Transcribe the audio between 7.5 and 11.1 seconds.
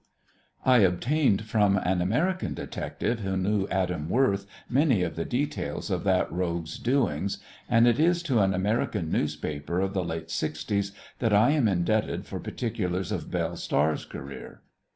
and it is to an American newspaper of the late sixties